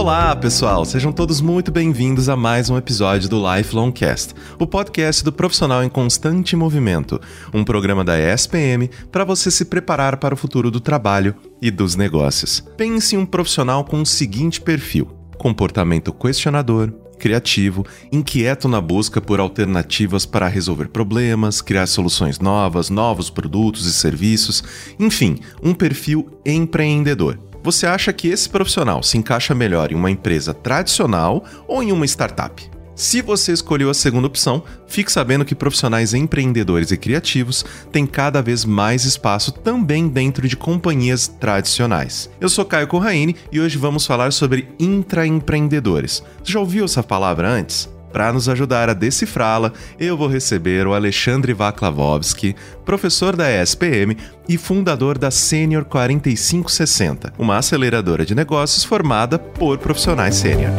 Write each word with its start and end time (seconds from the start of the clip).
Olá, 0.00 0.34
pessoal! 0.34 0.82
Sejam 0.86 1.12
todos 1.12 1.42
muito 1.42 1.70
bem-vindos 1.70 2.30
a 2.30 2.34
mais 2.34 2.70
um 2.70 2.78
episódio 2.78 3.28
do 3.28 3.38
Lifelong 3.38 3.92
Cast, 3.92 4.34
o 4.58 4.66
podcast 4.66 5.22
do 5.22 5.30
profissional 5.30 5.84
em 5.84 5.90
constante 5.90 6.56
movimento, 6.56 7.20
um 7.52 7.62
programa 7.62 8.02
da 8.02 8.18
ESPM 8.18 8.88
para 9.12 9.26
você 9.26 9.50
se 9.50 9.66
preparar 9.66 10.16
para 10.16 10.32
o 10.32 10.38
futuro 10.38 10.70
do 10.70 10.80
trabalho 10.80 11.34
e 11.60 11.70
dos 11.70 11.96
negócios. 11.96 12.60
Pense 12.78 13.14
em 13.14 13.18
um 13.18 13.26
profissional 13.26 13.84
com 13.84 14.00
o 14.00 14.06
seguinte 14.06 14.58
perfil: 14.58 15.06
comportamento 15.36 16.14
questionador, 16.14 16.90
criativo, 17.18 17.84
inquieto 18.10 18.68
na 18.68 18.80
busca 18.80 19.20
por 19.20 19.38
alternativas 19.38 20.24
para 20.24 20.48
resolver 20.48 20.88
problemas, 20.88 21.60
criar 21.60 21.86
soluções 21.86 22.38
novas, 22.38 22.88
novos 22.88 23.28
produtos 23.28 23.84
e 23.84 23.92
serviços, 23.92 24.64
enfim, 24.98 25.40
um 25.62 25.74
perfil 25.74 26.40
empreendedor. 26.46 27.49
Você 27.62 27.86
acha 27.86 28.12
que 28.12 28.28
esse 28.28 28.48
profissional 28.48 29.02
se 29.02 29.18
encaixa 29.18 29.54
melhor 29.54 29.92
em 29.92 29.94
uma 29.94 30.10
empresa 30.10 30.54
tradicional 30.54 31.44
ou 31.68 31.82
em 31.82 31.92
uma 31.92 32.06
startup? 32.06 32.70
Se 32.94 33.20
você 33.22 33.52
escolheu 33.52 33.90
a 33.90 33.94
segunda 33.94 34.26
opção, 34.26 34.62
fique 34.86 35.12
sabendo 35.12 35.44
que 35.44 35.54
profissionais 35.54 36.14
empreendedores 36.14 36.90
e 36.90 36.96
criativos 36.96 37.64
têm 37.92 38.06
cada 38.06 38.42
vez 38.42 38.64
mais 38.64 39.04
espaço 39.04 39.52
também 39.52 40.08
dentro 40.08 40.48
de 40.48 40.56
companhias 40.56 41.26
tradicionais. 41.26 42.30
Eu 42.40 42.48
sou 42.48 42.64
Caio 42.64 42.88
Corraine 42.88 43.36
e 43.52 43.60
hoje 43.60 43.76
vamos 43.78 44.06
falar 44.06 44.32
sobre 44.32 44.68
intraempreendedores. 44.78 46.22
Você 46.42 46.52
já 46.52 46.60
ouviu 46.60 46.84
essa 46.84 47.02
palavra 47.02 47.48
antes? 47.48 47.88
Para 48.12 48.32
nos 48.32 48.48
ajudar 48.48 48.88
a 48.88 48.94
decifrá-la, 48.94 49.72
eu 49.98 50.16
vou 50.16 50.28
receber 50.28 50.86
o 50.86 50.94
Alexandre 50.94 51.52
Vaklavovski, 51.52 52.56
professor 52.84 53.36
da 53.36 53.50
ESPM 53.50 54.16
e 54.48 54.58
fundador 54.58 55.16
da 55.16 55.30
Senior 55.30 55.84
4560, 55.84 57.32
uma 57.38 57.58
aceleradora 57.58 58.26
de 58.26 58.34
negócios 58.34 58.84
formada 58.84 59.38
por 59.38 59.78
profissionais 59.78 60.34
sênior. 60.34 60.72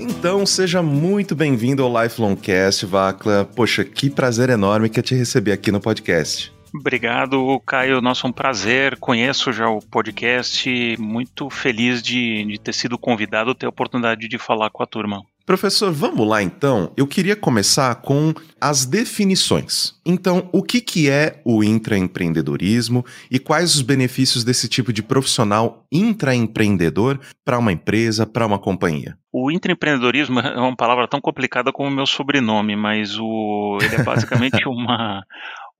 Então, 0.00 0.44
seja 0.44 0.82
muito 0.82 1.36
bem-vindo 1.36 1.80
ao 1.80 2.02
Lifelong 2.02 2.34
Cast, 2.34 2.84
Vakla. 2.84 3.48
Poxa, 3.54 3.84
que 3.84 4.10
prazer 4.10 4.50
enorme 4.50 4.88
que 4.88 4.98
é 4.98 5.02
te 5.02 5.14
receber 5.14 5.52
aqui 5.52 5.70
no 5.70 5.80
podcast. 5.80 6.57
Obrigado, 6.78 7.60
Caio. 7.66 8.00
Nossa, 8.00 8.26
um 8.26 8.32
prazer. 8.32 8.96
Conheço 8.98 9.52
já 9.52 9.68
o 9.68 9.80
podcast. 9.80 10.96
Muito 10.98 11.50
feliz 11.50 12.02
de, 12.02 12.44
de 12.44 12.58
ter 12.58 12.72
sido 12.72 12.96
convidado, 12.96 13.54
ter 13.54 13.66
a 13.66 13.70
oportunidade 13.70 14.28
de 14.28 14.38
falar 14.38 14.70
com 14.70 14.82
a 14.82 14.86
turma. 14.86 15.22
Professor, 15.48 15.90
vamos 15.90 16.28
lá 16.28 16.42
então. 16.42 16.92
Eu 16.94 17.06
queria 17.06 17.34
começar 17.34 17.94
com 18.02 18.34
as 18.60 18.84
definições. 18.84 19.94
Então, 20.04 20.46
o 20.52 20.62
que, 20.62 20.78
que 20.78 21.08
é 21.08 21.40
o 21.42 21.64
intraempreendedorismo 21.64 23.02
e 23.30 23.38
quais 23.38 23.74
os 23.74 23.80
benefícios 23.80 24.44
desse 24.44 24.68
tipo 24.68 24.92
de 24.92 25.02
profissional 25.02 25.86
intraempreendedor 25.90 27.18
para 27.46 27.58
uma 27.58 27.72
empresa, 27.72 28.26
para 28.26 28.44
uma 28.44 28.58
companhia? 28.58 29.16
O 29.32 29.50
intraempreendedorismo 29.50 30.38
é 30.38 30.60
uma 30.60 30.76
palavra 30.76 31.08
tão 31.08 31.18
complicada 31.18 31.72
como 31.72 31.88
o 31.88 31.94
meu 31.94 32.06
sobrenome, 32.06 32.76
mas 32.76 33.18
o, 33.18 33.78
ele 33.80 33.94
é 33.94 34.02
basicamente 34.02 34.62
uma, 34.68 35.24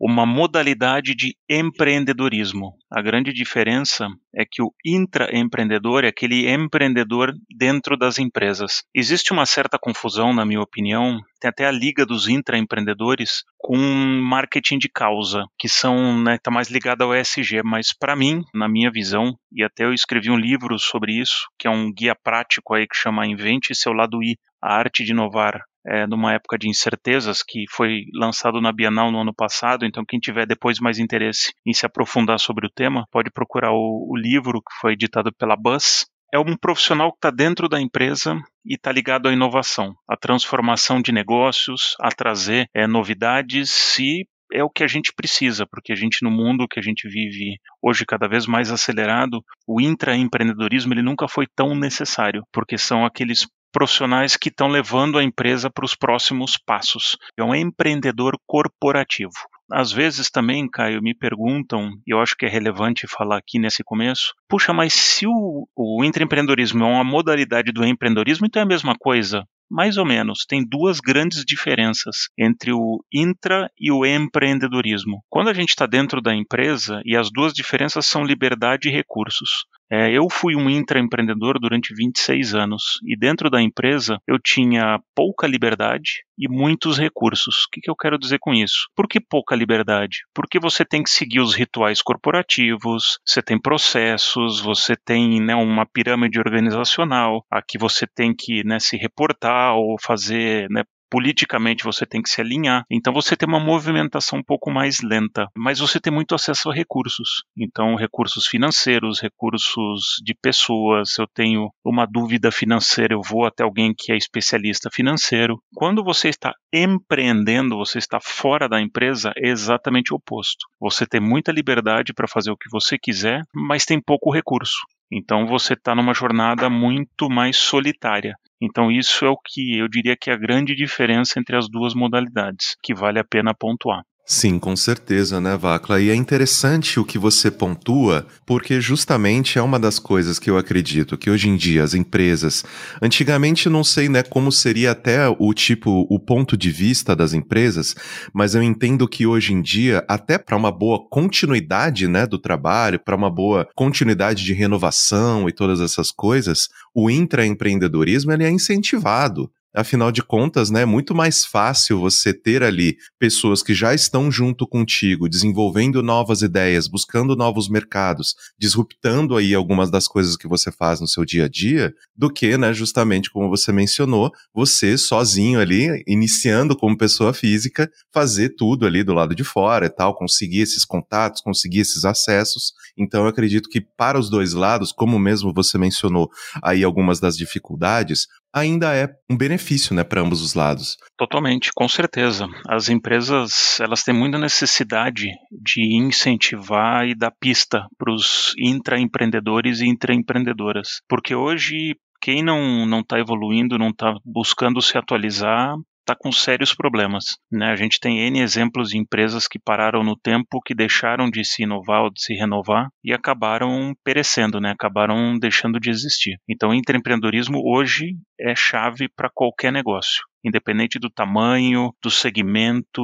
uma 0.01 0.25
modalidade 0.25 1.15
de 1.15 1.35
empreendedorismo. 1.49 2.75
A 2.91 3.03
grande 3.03 3.33
diferença 3.33 4.09
é 4.35 4.45
que 4.49 4.63
o 4.63 4.73
intraempreendedor 4.85 6.05
é 6.05 6.09
aquele 6.09 6.49
empreendedor 6.49 7.33
dentro 7.57 7.97
das 7.97 8.19
empresas. 8.19 8.83
Existe 8.95 9.33
uma 9.33 9.45
certa 9.45 9.79
confusão, 9.79 10.33
na 10.33 10.45
minha 10.45 10.61
opinião, 10.61 11.21
tem 11.41 11.49
até 11.49 11.67
a 11.67 11.71
liga 11.71 12.07
dos 12.07 12.29
intraempreendedores 12.29 13.43
com 13.59 13.77
marketing 13.77 14.79
de 14.79 14.89
causa, 14.89 15.45
que 15.59 15.69
são, 15.69 16.23
né, 16.23 16.39
tá 16.43 16.51
mais 16.51 16.69
ligado 16.69 17.03
ao 17.03 17.15
ESG, 17.15 17.63
mas 17.65 17.93
para 17.93 18.17
mim, 18.17 18.43
na 18.55 18.69
minha 18.69 18.91
visão, 18.91 19.37
e 19.53 19.65
até 19.65 19.85
eu 19.85 19.93
escrevi 19.93 20.31
um 20.31 20.39
livro 20.39 20.79
sobre 20.79 21.13
isso, 21.13 21.49
que 21.59 21.67
é 21.67 21.71
um 21.71 21.93
guia 21.93 22.15
prático 22.15 22.75
aí 22.75 22.87
que 22.87 22.97
chama 22.97 23.27
Invente 23.27 23.75
seu 23.75 23.93
lado 23.93 24.23
I, 24.23 24.37
a 24.63 24.75
arte 24.75 25.05
de 25.05 25.13
inovar 25.13 25.63
é, 25.89 26.07
numa 26.07 26.35
época 26.35 26.59
de 26.59 26.69
incertezas, 26.69 27.43
que 27.43 27.65
foi 27.71 28.05
lançado 28.15 28.61
na 28.61 28.73
Bienal 28.73 29.11
no 29.11 29.21
ano 29.21 29.35
passado. 29.35 29.87
Então, 29.87 30.05
quem 30.07 30.21
tiver 30.21 30.47
depois 30.47 30.79
mais 30.79 30.99
interesse 30.99 31.53
em 31.67 31.73
se 31.73 31.87
aprofundar 31.87 32.39
sobre 32.39 32.67
o 32.67 32.71
tema, 32.71 33.07
pode 33.11 33.31
procurar 33.31 33.73
o, 33.73 34.07
o 34.11 34.17
livro 34.17 34.61
que 34.61 34.81
foi 34.81 34.93
editado 34.93 35.33
pela 35.33 35.57
Buzz. 35.57 36.07
É 36.33 36.39
um 36.39 36.57
profissional 36.57 37.11
que 37.11 37.17
está 37.17 37.31
dentro 37.31 37.69
da 37.69 37.81
empresa 37.81 38.37
e 38.65 38.75
está 38.75 38.93
ligado 38.93 39.29
à 39.29 39.33
inovação, 39.33 39.95
à 40.07 40.15
transformação 40.15 41.01
de 41.01 41.11
negócios, 41.11 41.97
a 42.01 42.11
trazer 42.11 42.69
é, 42.75 42.87
novidades 42.87 43.99
e 43.99 44.27
é 44.53 44.65
o 44.65 44.71
que 44.71 44.83
a 44.83 44.87
gente 44.87 45.13
precisa, 45.15 45.67
porque 45.67 45.93
a 45.93 45.97
gente 45.97 46.23
no 46.23 46.31
mundo 46.31 46.67
que 46.69 46.79
a 46.79 46.83
gente 46.83 47.09
vive 47.09 47.59
hoje 47.83 48.05
cada 48.07 48.29
vez 48.29 48.47
mais 48.47 48.71
acelerado, 48.71 49.43
o 49.67 49.81
intraempreendedorismo 49.81 50.95
ele 50.95 51.03
nunca 51.03 51.29
foi 51.29 51.47
tão 51.55 51.75
necessário, 51.75 52.43
porque 52.53 52.79
são 52.79 53.05
aqueles 53.05 53.47
profissionais 53.73 54.37
que 54.37 54.49
estão 54.49 54.69
levando 54.69 55.19
a 55.19 55.25
empresa 55.25 55.71
para 55.71 55.85
os 55.85 55.95
próximos 55.95 56.57
passos. 56.57 57.17
É 57.37 57.45
um 57.45 57.55
empreendedor 57.55 58.39
corporativo. 58.47 59.33
Às 59.71 59.93
vezes 59.93 60.31
também, 60.31 60.69
Caio, 60.69 61.03
me 61.03 61.15
perguntam, 61.15 61.91
e 62.07 62.15
eu 62.15 62.21
acho 62.21 62.35
que 62.37 62.47
é 62.47 62.49
relevante 62.49 63.07
falar 63.07 63.37
aqui 63.37 63.59
nesse 63.59 63.85
começo, 63.85 64.33
puxa, 64.49 64.73
mas 64.73 64.95
se 64.95 65.27
o, 65.27 65.69
o 65.77 66.03
intraempreendedorismo 66.03 66.85
é 66.85 66.87
uma 66.87 67.05
modalidade 67.05 67.71
do 67.71 67.85
empreendedorismo, 67.85 68.47
então 68.47 68.61
é 68.61 68.65
a 68.65 68.69
mesma 68.69 68.95
coisa? 68.99 69.45
Mais 69.71 69.99
ou 69.99 70.07
menos, 70.07 70.47
tem 70.49 70.67
duas 70.67 70.99
grandes 70.99 71.45
diferenças 71.45 72.29
entre 72.39 72.73
o 72.73 73.05
intra 73.13 73.71
e 73.79 73.93
o 73.93 74.07
empreendedorismo. 74.07 75.23
Quando 75.29 75.49
a 75.49 75.53
gente 75.53 75.69
está 75.69 75.85
dentro 75.85 76.23
da 76.23 76.35
empresa, 76.35 77.03
e 77.05 77.15
as 77.15 77.31
duas 77.31 77.53
diferenças 77.53 78.07
são 78.07 78.25
liberdade 78.25 78.89
e 78.89 78.93
recursos. 78.93 79.67
É, 79.91 80.11
eu 80.11 80.29
fui 80.31 80.55
um 80.55 80.69
intraempreendedor 80.69 81.59
durante 81.59 81.95
26 81.95 82.55
anos 82.55 83.01
e 83.05 83.17
dentro 83.17 83.49
da 83.49 83.61
empresa 83.63 84.19
eu 84.27 84.39
tinha 84.39 85.01
pouca 85.15 85.47
liberdade 85.47 86.25
e 86.39 86.49
muitos 86.49 86.99
recursos. 86.99 87.65
O 87.65 87.71
que, 87.73 87.81
que 87.81 87.91
eu 87.91 87.97
quero 87.97 88.19
dizer 88.19 88.39
com 88.39 88.53
isso? 88.53 88.89
Por 88.95 89.09
que 89.09 89.19
pouca 89.19 89.57
liberdade? 89.57 90.19
Porque 90.35 90.61
você 90.61 90.85
tem 90.85 91.03
que 91.03 91.11
seguir 91.11 91.41
os 91.41 91.55
rituais 91.55 92.03
corporativos, 92.03 93.19
você 93.25 93.43
tem 93.43 93.59
processos, 93.59 94.61
você 94.61 94.95
tem 94.95 95.41
né, 95.41 95.55
uma 95.55 95.87
pirâmide 95.87 96.39
organizacional, 96.39 97.45
aqui 97.51 97.79
você 97.79 98.07
tem 98.07 98.35
que 98.35 98.63
né, 98.65 98.79
se 98.79 98.97
reportar 98.97 99.75
ou 99.75 99.97
fazer 100.01 100.69
né, 100.71 100.85
politicamente 101.11 101.85
você 101.85 102.07
tem 102.07 102.23
que 102.23 102.29
se 102.29 102.41
alinhar. 102.41 102.85
Então 102.91 103.13
você 103.13 103.37
tem 103.37 103.49
uma 103.49 103.61
movimentação 103.61 104.39
um 104.39 104.43
pouco 104.43 104.71
mais 104.71 105.01
lenta, 105.01 105.47
mas 105.57 105.79
você 105.79 106.01
tem 106.01 106.13
muito 106.13 106.35
acesso 106.35 106.71
a 106.71 106.75
recursos. 106.75 107.43
Então, 107.57 107.95
recursos 107.95 108.47
financeiros, 108.47 109.21
recursos 109.21 110.17
de 110.25 110.35
pessoas. 110.35 111.15
Se 111.15 111.23
eu 111.23 111.27
tenho 111.27 111.71
uma 111.85 112.07
dúvida 112.07 112.51
financeira, 112.51 113.15
eu 113.15 113.23
vou 113.23 113.45
até 113.45 113.63
alguém 113.63 113.95
que 113.97 114.13
é 114.13 114.17
especialista 114.17 114.91
financeiro. 114.93 115.61
Quando 115.75 116.05
você 116.05 116.29
está 116.29 116.53
empreendendo, 116.73 117.77
você 117.77 117.99
está 117.99 118.19
fora 118.21 118.69
da 118.69 118.81
empresa, 118.81 119.33
é 119.37 119.49
exatamente 119.49 120.13
o 120.13 120.17
oposto. 120.17 120.67
Você 120.81 121.07
tem 121.07 121.21
muita 121.21 121.53
liberdade 121.53 122.13
para 122.13 122.29
fazer 122.29 122.51
o 122.51 122.57
que 122.57 122.71
você 122.71 122.99
quiser, 122.99 123.43
mas 123.55 123.85
tem 123.85 124.01
pouco 124.01 124.33
recurso. 124.33 124.79
Então 125.11 125.47
você 125.47 125.75
está 125.75 125.95
numa 125.95 126.15
jornada 126.15 126.69
muito 126.69 127.29
mais 127.29 127.57
solitária. 127.57 128.35
Então 128.61 128.91
isso 128.91 129.25
é 129.25 129.29
o 129.29 129.37
que 129.37 129.79
eu 129.79 129.89
diria 129.89 130.17
que 130.17 130.31
é 130.31 130.35
a 130.35 130.39
grande 130.39 130.75
diferença 130.75 131.39
entre 131.39 131.57
as 131.57 131.69
duas 131.69 131.95
modalidades, 131.95 132.77
que 132.83 132.95
vale 132.95 133.19
a 133.19 133.25
pena 133.25 133.55
pontuar. 133.55 134.03
Sim, 134.31 134.59
com 134.59 134.77
certeza, 134.77 135.41
né, 135.41 135.57
Vacla? 135.57 135.99
E 136.03 136.11
é 136.11 136.15
interessante 136.15 137.01
o 137.01 137.05
que 137.05 137.19
você 137.19 137.51
pontua, 137.51 138.27
porque 138.45 138.79
justamente 138.79 139.59
é 139.59 139.63
uma 139.63 139.79
das 139.79 139.99
coisas 139.99 140.39
que 140.39 140.51
eu 140.51 140.59
acredito 140.59 141.17
que 141.17 141.31
hoje 141.31 141.49
em 141.49 141.57
dia 141.57 141.83
as 141.83 141.95
empresas, 141.95 142.63
antigamente 143.01 143.71
não 143.71 143.83
sei, 143.83 144.07
né, 144.07 144.23
como 144.23 144.53
seria 144.53 144.91
até 144.91 145.27
o 145.31 145.55
tipo, 145.55 146.07
o 146.11 146.21
ponto 146.21 146.59
de 146.59 146.71
vista 146.71 147.17
das 147.17 147.33
empresas, 147.33 147.97
mas 148.31 148.55
eu 148.55 148.63
entendo 148.63 149.09
que 149.09 149.27
hoje 149.27 149.55
em 149.55 149.63
dia, 149.63 150.05
até 150.07 150.37
para 150.37 150.59
uma 150.59 150.71
boa 150.71 151.09
continuidade, 151.09 152.07
né, 152.07 152.27
do 152.27 152.39
trabalho, 152.39 153.01
para 153.03 153.17
uma 153.17 153.31
boa 153.31 153.67
continuidade 153.75 154.45
de 154.45 154.53
renovação 154.53 155.49
e 155.49 155.53
todas 155.53 155.81
essas 155.81 156.11
coisas, 156.11 156.69
o 156.95 157.11
intraempreendedorismo 157.11 158.31
ele 158.31 158.45
é 158.45 158.51
incentivado. 158.51 159.51
Afinal 159.79 160.11
de 160.11 160.25
contas, 160.25 160.71
né, 160.71 160.83
é 160.83 160.85
muito 160.85 161.15
mais 161.15 161.45
fácil 161.45 162.01
você 162.01 162.35
ter 162.35 162.65
ali 162.65 162.97
pessoas 163.17 163.63
que 163.63 163.73
já 163.73 163.95
estão 163.95 164.29
junto 164.29 164.67
contigo, 164.67 165.29
desenvolvendo 165.29 166.03
novas 166.03 166.43
ideias, 166.43 166.89
buscando 166.89 167.37
novos 167.37 167.69
mercados, 167.69 168.35
disruptando 168.59 169.37
aí 169.37 169.55
algumas 169.55 169.89
das 169.89 170.09
coisas 170.09 170.37
que 170.37 170.49
você 170.49 170.73
faz 170.73 171.01
no 171.01 171.07
seu 171.07 171.25
dia 171.25 171.45
a 171.45 171.49
dia, 171.49 171.95
do 172.17 172.29
que, 172.29 172.59
né, 172.59 172.73
justamente 172.75 173.31
como 173.31 173.49
você 173.49 173.71
mencionou, 173.71 174.33
você 174.53 174.99
sozinho 174.99 175.61
ali, 175.61 176.03
iniciando 176.09 176.77
como 176.77 176.99
pessoa 176.99 177.33
física, 177.33 177.89
fazer 178.13 178.57
tudo 178.57 178.85
ali 178.85 179.05
do 179.05 179.15
lado 179.15 179.33
de 179.33 179.45
fora 179.45 179.87
e 179.87 179.91
tal, 179.91 180.13
conseguir 180.13 180.63
esses 180.63 180.85
contatos, 180.85 181.41
conseguir 181.41 181.79
esses 181.79 182.05
acessos. 182.05 182.73
Então 182.97 183.23
eu 183.23 183.29
acredito 183.29 183.69
que 183.69 183.81
para 183.81 184.19
os 184.19 184.29
dois 184.29 184.55
lados, 184.55 184.91
como 184.91 185.21
mesmo 185.21 185.55
você 185.55 185.79
mencionou 185.79 186.29
aí 186.65 186.83
algumas 186.83 187.21
das 187.21 187.37
dificuldades, 187.37 188.27
ainda 188.59 188.95
é 188.95 189.09
um 189.31 189.37
benefício, 189.37 189.95
né, 189.95 190.05
para 190.05 190.21
ambos 190.21 190.43
os 190.43 190.55
lados. 190.55 190.97
Totalmente, 191.17 191.71
com 191.75 191.89
certeza. 191.89 192.47
As 192.69 192.89
empresas, 192.89 193.79
elas 193.81 194.03
têm 194.03 194.15
muita 194.15 194.39
necessidade 194.39 195.27
de 195.51 195.97
incentivar 195.97 197.07
e 197.07 197.15
dar 197.15 197.33
pista 197.41 197.87
para 197.97 198.13
os 198.13 198.55
intraempreendedores 198.59 199.81
e 199.81 199.87
intraempreendedoras, 199.87 201.01
porque 201.09 201.35
hoje 201.35 201.95
quem 202.21 202.43
não 202.43 202.85
não 202.87 203.01
está 203.01 203.19
evoluindo, 203.19 203.79
não 203.79 203.91
está 203.91 204.15
buscando 204.25 204.83
se 204.83 204.99
atualizar, 204.99 205.75
está 206.09 206.17
com 206.17 206.33
sérios 206.33 206.75
problemas. 206.75 207.37
Né? 207.53 207.67
A 207.67 207.77
gente 207.77 208.01
tem 208.01 208.21
N 208.21 208.41
exemplos 208.41 208.89
de 208.89 208.99
empresas 208.99 209.47
que 209.47 209.59
pararam 209.59 210.03
no 210.03 210.17
tempo, 210.17 210.63
que 210.65 210.75
deixaram 210.75 211.29
de 211.29 211.45
se 211.45 211.63
inovar 211.63 212.05
ou 212.05 212.11
de 212.11 212.23
se 212.23 212.33
renovar 212.33 212.89
e 213.05 213.13
acabaram 213.13 213.95
perecendo, 214.03 214.59
né? 214.59 214.71
acabaram 214.71 215.39
deixando 215.39 215.79
de 215.79 215.91
existir. 215.91 216.39
Então, 216.49 216.73
empreendedorismo 216.73 217.61
hoje 217.63 218.17
é 218.41 218.55
chave 218.57 219.09
para 219.15 219.29
qualquer 219.33 219.71
negócio, 219.71 220.23
independente 220.43 220.99
do 220.99 221.11
tamanho, 221.11 221.93
do 222.03 222.11
segmento, 222.11 223.03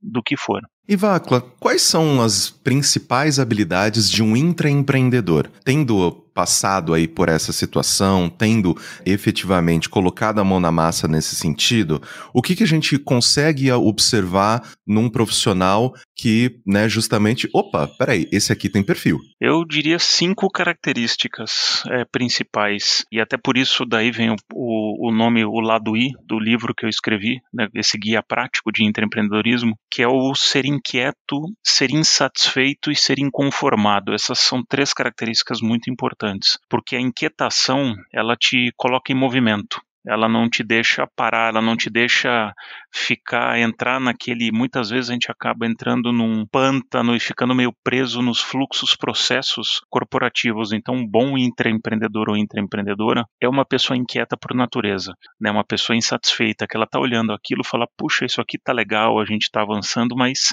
do 0.00 0.22
que 0.22 0.36
for. 0.36 0.62
E 0.88 0.96
Vacla, 0.96 1.42
quais 1.60 1.82
são 1.82 2.22
as 2.22 2.48
principais 2.48 3.38
habilidades 3.38 4.10
de 4.10 4.22
um 4.22 4.34
intraempreendedor? 4.34 5.50
Tendo 5.62 6.24
passado 6.38 6.94
aí 6.94 7.08
por 7.08 7.28
essa 7.28 7.52
situação, 7.52 8.30
tendo 8.30 8.76
efetivamente 9.04 9.88
colocado 9.88 10.38
a 10.38 10.44
mão 10.44 10.60
na 10.60 10.70
massa 10.70 11.08
nesse 11.08 11.34
sentido, 11.34 12.00
o 12.32 12.40
que, 12.40 12.54
que 12.54 12.62
a 12.62 12.66
gente 12.66 12.96
consegue 12.96 13.72
observar 13.72 14.62
num 14.86 15.10
profissional 15.10 15.92
que, 16.16 16.60
né, 16.64 16.88
justamente, 16.88 17.48
opa, 17.52 17.88
peraí, 17.98 18.28
esse 18.30 18.52
aqui 18.52 18.68
tem 18.68 18.84
perfil? 18.84 19.18
Eu 19.40 19.64
diria 19.64 19.98
cinco 19.98 20.48
características 20.48 21.82
é, 21.90 22.04
principais, 22.04 23.04
e 23.10 23.20
até 23.20 23.36
por 23.36 23.56
isso 23.56 23.84
daí 23.84 24.12
vem 24.12 24.30
o, 24.30 24.36
o, 24.54 25.08
o, 25.08 25.12
nome, 25.12 25.44
o 25.44 25.58
lado 25.58 25.96
I 25.96 26.12
do 26.24 26.38
livro 26.38 26.72
que 26.72 26.86
eu 26.86 26.88
escrevi, 26.88 27.40
né, 27.52 27.66
esse 27.74 27.98
guia 27.98 28.22
prático 28.22 28.70
de 28.70 28.84
empreendedorismo, 28.84 29.74
que 29.90 30.02
é 30.02 30.08
o 30.08 30.32
ser 30.36 30.64
inquieto, 30.78 31.52
ser 31.62 31.90
insatisfeito 31.90 32.90
e 32.90 32.96
ser 32.96 33.18
inconformado. 33.18 34.14
Essas 34.14 34.38
são 34.38 34.62
três 34.64 34.92
características 34.92 35.60
muito 35.60 35.90
importantes 35.90 36.58
porque 36.68 36.96
a 36.96 37.00
inquietação 37.00 37.94
ela 38.12 38.36
te 38.36 38.72
coloca 38.76 39.12
em 39.12 39.16
movimento 39.16 39.80
ela 40.06 40.28
não 40.28 40.48
te 40.48 40.64
deixa 40.64 41.06
parar, 41.14 41.50
ela 41.50 41.60
não 41.60 41.76
te 41.76 41.90
deixa 41.90 42.54
ficar, 42.92 43.58
entrar 43.58 44.00
naquele. 44.00 44.50
Muitas 44.52 44.90
vezes 44.90 45.10
a 45.10 45.12
gente 45.12 45.30
acaba 45.30 45.66
entrando 45.66 46.12
num 46.12 46.46
pântano 46.46 47.14
e 47.14 47.20
ficando 47.20 47.54
meio 47.54 47.72
preso 47.84 48.22
nos 48.22 48.40
fluxos, 48.40 48.96
processos 48.96 49.80
corporativos. 49.88 50.72
Então, 50.72 50.94
um 50.94 51.06
bom 51.06 51.36
intraempreendedor 51.36 52.30
ou 52.30 52.36
intraempreendedora 52.36 53.24
é 53.40 53.48
uma 53.48 53.64
pessoa 53.64 53.96
inquieta 53.96 54.36
por 54.36 54.54
natureza, 54.54 55.14
né? 55.40 55.50
uma 55.50 55.64
pessoa 55.64 55.96
insatisfeita, 55.96 56.66
que 56.66 56.76
ela 56.76 56.84
está 56.84 56.98
olhando 56.98 57.32
aquilo 57.32 57.62
e 57.64 57.68
fala: 57.68 57.86
puxa, 57.96 58.24
isso 58.24 58.40
aqui 58.40 58.58
tá 58.58 58.72
legal, 58.72 59.18
a 59.18 59.24
gente 59.24 59.42
está 59.42 59.62
avançando, 59.62 60.16
mas 60.16 60.52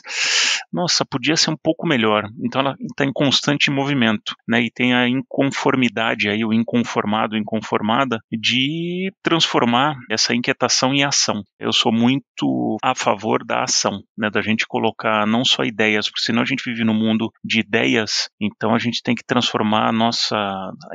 nossa, 0.71 1.05
podia 1.05 1.37
ser 1.37 1.51
um 1.51 1.57
pouco 1.57 1.87
melhor. 1.87 2.27
Então, 2.43 2.61
ela 2.61 2.75
está 2.81 3.05
em 3.05 3.13
constante 3.13 3.71
movimento, 3.71 4.35
né? 4.47 4.61
e 4.61 4.71
tem 4.71 4.93
a 4.93 5.07
inconformidade 5.07 6.29
aí, 6.29 6.43
o 6.43 6.53
inconformado, 6.53 7.37
inconformada, 7.37 8.19
de 8.31 9.11
transformar 9.23 9.95
essa 10.09 10.35
inquietação 10.35 10.93
em 10.93 11.03
ação. 11.03 11.43
Eu 11.59 11.71
sou 11.71 11.91
muito 11.91 12.23
a 12.83 12.93
favor 12.95 13.45
da 13.45 13.63
ação, 13.63 14.01
né, 14.17 14.29
da 14.29 14.41
gente 14.41 14.65
colocar 14.67 15.25
não 15.25 15.45
só 15.45 15.63
ideias, 15.63 16.07
porque 16.09 16.21
senão 16.21 16.41
a 16.41 16.45
gente 16.45 16.63
vive 16.65 16.83
num 16.83 16.93
mundo 16.93 17.31
de 17.43 17.59
ideias, 17.59 18.29
então 18.41 18.73
a 18.73 18.79
gente 18.79 19.01
tem 19.03 19.15
que 19.15 19.23
transformar 19.25 19.87
a 19.87 19.91
nossa 19.91 20.37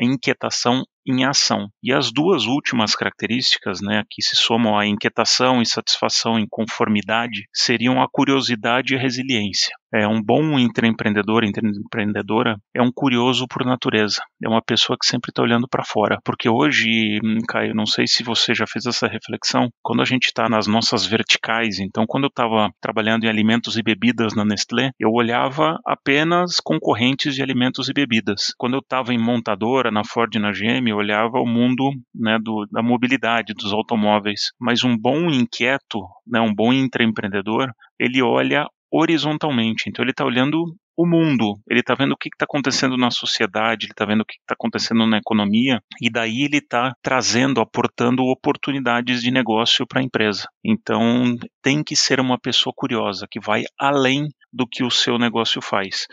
inquietação 0.00 0.84
em 1.06 1.24
ação. 1.24 1.68
E 1.82 1.92
as 1.92 2.12
duas 2.12 2.44
últimas 2.44 2.94
características, 2.94 3.80
né, 3.80 4.04
que 4.10 4.22
se 4.22 4.36
somam 4.36 4.78
à 4.78 4.86
inquietação, 4.86 5.62
insatisfação 5.62 6.38
e 6.38 6.46
conformidade, 6.48 7.46
seriam 7.52 8.02
a 8.02 8.08
curiosidade 8.10 8.94
e 8.94 8.96
a 8.96 9.00
resiliência. 9.00 9.74
É 9.92 10.06
um 10.06 10.22
bom 10.22 10.58
intraempreendedor, 10.58 11.44
intraempreendedora, 11.44 12.56
é 12.74 12.80
um 12.80 12.92
curioso 12.92 13.46
por 13.48 13.64
natureza. 13.64 14.22
É 14.42 14.48
uma 14.48 14.62
pessoa 14.62 14.96
que 14.96 15.06
sempre 15.06 15.30
está 15.30 15.42
olhando 15.42 15.66
para 15.68 15.84
fora. 15.84 16.18
Porque 16.24 16.48
hoje, 16.48 17.18
hum, 17.24 17.38
Caio, 17.48 17.74
não 17.74 17.86
sei 17.86 18.06
se 18.06 18.22
você 18.22 18.54
já 18.54 18.66
fez 18.66 18.86
essa 18.86 19.08
reflexão, 19.08 19.68
quando 19.82 20.02
a 20.02 20.04
gente 20.04 20.26
está 20.26 20.48
nas 20.48 20.66
nossas 20.66 21.04
verticais, 21.04 21.80
então 21.80 22.04
quando 22.06 22.24
eu 22.24 22.28
estava 22.28 22.70
trabalhando 22.80 23.24
em 23.24 23.28
alimentos 23.28 23.76
e 23.76 23.82
bebidas 23.82 24.34
na 24.34 24.44
Nestlé, 24.44 24.90
eu 24.98 25.10
olhava 25.10 25.78
apenas 25.84 26.60
concorrentes 26.60 27.34
de 27.34 27.42
alimentos 27.42 27.88
e 27.88 27.92
bebidas. 27.92 28.54
Quando 28.56 28.74
eu 28.74 28.80
estava 28.80 29.12
em 29.12 29.18
montadora, 29.18 29.90
na 29.90 30.04
Ford 30.04 30.32
e 30.34 30.38
na 30.38 30.52
GM, 30.52 30.88
eu 30.88 30.96
olhava 30.96 31.38
o 31.38 31.46
mundo 31.46 31.90
né, 32.14 32.38
do, 32.40 32.66
da 32.70 32.82
mobilidade, 32.82 33.54
dos 33.54 33.72
automóveis. 33.72 34.52
Mas 34.60 34.84
um 34.84 34.96
bom 34.96 35.28
inquieto, 35.30 36.00
né, 36.26 36.40
um 36.40 36.54
bom 36.54 36.72
intraempreendedor, 36.72 37.72
ele 37.98 38.22
olha 38.22 38.66
horizontalmente. 38.92 39.88
Então 39.88 40.04
ele 40.04 40.10
está 40.10 40.24
olhando 40.24 40.64
o 40.96 41.06
mundo, 41.06 41.54
ele 41.68 41.80
está 41.80 41.94
vendo 41.94 42.12
o 42.12 42.16
que 42.16 42.28
está 42.28 42.44
acontecendo 42.44 42.96
na 42.96 43.10
sociedade, 43.10 43.86
ele 43.86 43.92
está 43.92 44.04
vendo 44.04 44.20
o 44.20 44.24
que 44.24 44.34
está 44.34 44.54
acontecendo 44.54 45.06
na 45.06 45.16
economia, 45.16 45.80
e 46.00 46.10
daí 46.10 46.42
ele 46.42 46.58
está 46.58 46.92
trazendo, 47.02 47.60
aportando 47.60 48.22
oportunidades 48.24 49.22
de 49.22 49.30
negócio 49.30 49.86
para 49.86 50.00
a 50.00 50.04
empresa. 50.04 50.46
Então 50.64 51.36
tem 51.62 51.82
que 51.82 51.96
ser 51.96 52.20
uma 52.20 52.38
pessoa 52.38 52.72
curiosa, 52.76 53.26
que 53.30 53.40
vai 53.40 53.62
além 53.78 54.28
do 54.52 54.66
que 54.66 54.84
o 54.84 54.90
seu 54.90 55.18
negócio 55.18 55.62
faz. 55.62 56.06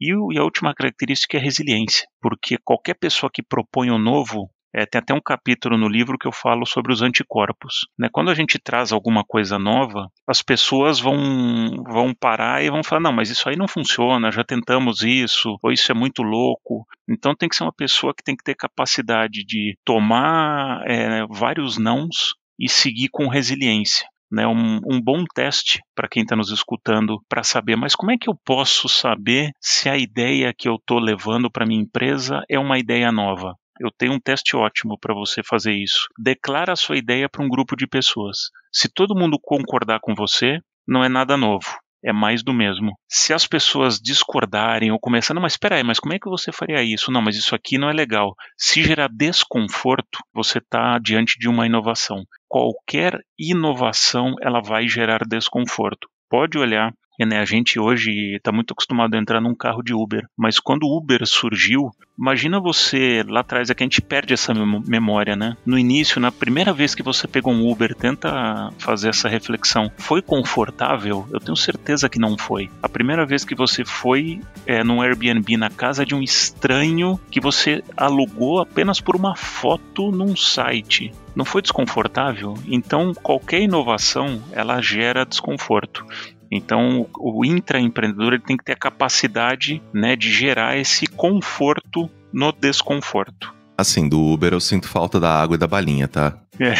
E, 0.00 0.12
a 0.38 0.42
última 0.42 0.74
característica 0.74 1.36
é 1.36 1.40
resiliência, 1.40 2.06
porque 2.22 2.56
qualquer 2.64 2.94
pessoa 2.94 3.30
que 3.30 3.42
propõe 3.42 3.90
o 3.90 3.96
um 3.96 3.98
novo, 3.98 4.50
é, 4.74 4.86
tem 4.86 5.00
até 5.00 5.14
um 5.14 5.20
capítulo 5.20 5.76
no 5.76 5.88
livro 5.88 6.18
que 6.18 6.26
eu 6.26 6.32
falo 6.32 6.66
sobre 6.66 6.92
os 6.92 7.02
anticorpos. 7.02 7.86
Né? 7.98 8.08
Quando 8.12 8.30
a 8.30 8.34
gente 8.34 8.58
traz 8.58 8.92
alguma 8.92 9.24
coisa 9.24 9.58
nova, 9.58 10.08
as 10.26 10.42
pessoas 10.42 11.00
vão, 11.00 11.82
vão 11.88 12.14
parar 12.14 12.62
e 12.62 12.70
vão 12.70 12.82
falar: 12.82 13.02
não, 13.02 13.12
mas 13.12 13.30
isso 13.30 13.48
aí 13.48 13.56
não 13.56 13.68
funciona, 13.68 14.30
já 14.30 14.44
tentamos 14.44 15.02
isso, 15.02 15.58
ou 15.62 15.72
isso 15.72 15.90
é 15.90 15.94
muito 15.94 16.22
louco. 16.22 16.86
Então 17.08 17.34
tem 17.34 17.48
que 17.48 17.56
ser 17.56 17.64
uma 17.64 17.72
pessoa 17.72 18.14
que 18.14 18.22
tem 18.22 18.36
que 18.36 18.44
ter 18.44 18.54
capacidade 18.54 19.44
de 19.44 19.76
tomar 19.84 20.82
é, 20.86 21.26
vários 21.28 21.78
nãos 21.78 22.34
e 22.58 22.68
seguir 22.68 23.08
com 23.10 23.28
resiliência 23.28 24.06
né, 24.30 24.46
um, 24.46 24.80
um 24.86 25.00
bom 25.02 25.24
teste 25.34 25.80
para 25.94 26.08
quem 26.08 26.22
está 26.22 26.36
nos 26.36 26.50
escutando 26.50 27.20
para 27.28 27.42
saber, 27.42 27.76
mas 27.76 27.96
como 27.96 28.12
é 28.12 28.16
que 28.18 28.30
eu 28.30 28.34
posso 28.44 28.88
saber 28.88 29.50
se 29.60 29.88
a 29.88 29.96
ideia 29.96 30.54
que 30.56 30.68
eu 30.68 30.76
estou 30.76 30.98
levando 30.98 31.50
para 31.50 31.66
minha 31.66 31.82
empresa 31.82 32.42
é 32.48 32.58
uma 32.58 32.78
ideia 32.78 33.10
nova? 33.10 33.54
Eu 33.80 33.90
tenho 33.90 34.12
um 34.12 34.20
teste 34.20 34.54
ótimo 34.54 34.98
para 34.98 35.14
você 35.14 35.42
fazer 35.42 35.72
isso. 35.72 36.06
Declara 36.18 36.74
a 36.74 36.76
sua 36.76 36.98
ideia 36.98 37.28
para 37.28 37.44
um 37.44 37.48
grupo 37.48 37.74
de 37.74 37.86
pessoas. 37.86 38.50
Se 38.70 38.88
todo 38.88 39.18
mundo 39.18 39.38
concordar 39.42 39.98
com 40.00 40.14
você, 40.14 40.60
não 40.86 41.02
é 41.02 41.08
nada 41.08 41.36
novo 41.36 41.66
é 42.04 42.12
mais 42.12 42.42
do 42.42 42.52
mesmo. 42.52 42.92
Se 43.08 43.32
as 43.32 43.46
pessoas 43.46 44.00
discordarem 44.00 44.90
ou 44.90 44.98
começando, 44.98 45.40
mas 45.40 45.52
espera 45.52 45.76
aí, 45.76 45.82
mas 45.82 46.00
como 46.00 46.14
é 46.14 46.18
que 46.18 46.28
você 46.28 46.50
faria 46.50 46.82
isso? 46.82 47.10
Não, 47.10 47.20
mas 47.20 47.36
isso 47.36 47.54
aqui 47.54 47.78
não 47.78 47.90
é 47.90 47.92
legal. 47.92 48.34
Se 48.56 48.82
gerar 48.82 49.08
desconforto, 49.08 50.18
você 50.32 50.58
está 50.58 50.98
diante 50.98 51.38
de 51.38 51.48
uma 51.48 51.66
inovação. 51.66 52.24
Qualquer 52.48 53.18
inovação, 53.38 54.34
ela 54.40 54.60
vai 54.60 54.88
gerar 54.88 55.20
desconforto. 55.26 56.08
Pode 56.28 56.58
olhar 56.58 56.92
né, 57.24 57.38
a 57.38 57.44
gente 57.44 57.78
hoje 57.78 58.36
está 58.36 58.52
muito 58.52 58.72
acostumado 58.72 59.14
a 59.14 59.18
entrar 59.18 59.40
num 59.40 59.54
carro 59.54 59.82
de 59.82 59.94
Uber, 59.94 60.26
mas 60.36 60.58
quando 60.58 60.84
o 60.84 60.96
Uber 60.96 61.20
surgiu, 61.24 61.90
imagina 62.18 62.60
você 62.60 63.24
lá 63.26 63.40
atrás, 63.40 63.70
é 63.70 63.74
que 63.74 63.82
a 63.82 63.86
gente 63.86 64.00
perde 64.00 64.34
essa 64.34 64.52
memória, 64.54 65.36
né? 65.36 65.56
No 65.64 65.78
início, 65.78 66.20
na 66.20 66.32
primeira 66.32 66.72
vez 66.72 66.94
que 66.94 67.02
você 67.02 67.26
pegou 67.26 67.52
um 67.52 67.70
Uber, 67.70 67.94
tenta 67.94 68.72
fazer 68.78 69.08
essa 69.08 69.28
reflexão. 69.28 69.90
Foi 69.96 70.22
confortável? 70.22 71.26
Eu 71.32 71.40
tenho 71.40 71.56
certeza 71.56 72.08
que 72.08 72.18
não 72.18 72.36
foi. 72.36 72.70
A 72.82 72.88
primeira 72.88 73.26
vez 73.26 73.44
que 73.44 73.54
você 73.54 73.84
foi 73.84 74.40
é, 74.66 74.82
num 74.84 75.02
Airbnb 75.02 75.56
na 75.56 75.70
casa 75.70 76.04
de 76.04 76.14
um 76.14 76.22
estranho 76.22 77.20
que 77.30 77.40
você 77.40 77.82
alugou 77.96 78.60
apenas 78.60 79.00
por 79.00 79.16
uma 79.16 79.36
foto 79.36 80.10
num 80.10 80.36
site 80.36 81.12
não 81.34 81.44
foi 81.44 81.62
desconfortável? 81.62 82.54
Então, 82.66 83.14
qualquer 83.14 83.60
inovação, 83.60 84.42
ela 84.52 84.80
gera 84.80 85.24
desconforto. 85.24 86.04
Então, 86.50 87.06
o 87.16 87.44
intraempreendedor 87.44 88.32
ele 88.32 88.42
tem 88.42 88.56
que 88.56 88.64
ter 88.64 88.72
a 88.72 88.76
capacidade 88.76 89.80
né, 89.94 90.16
de 90.16 90.32
gerar 90.32 90.76
esse 90.76 91.06
conforto 91.06 92.10
no 92.32 92.50
desconforto. 92.52 93.54
Assim, 93.78 94.08
do 94.08 94.20
Uber 94.20 94.52
eu 94.52 94.60
sinto 94.60 94.88
falta 94.88 95.20
da 95.20 95.32
água 95.32 95.54
e 95.54 95.58
da 95.58 95.66
balinha, 95.66 96.08
tá? 96.08 96.36
É. 96.58 96.74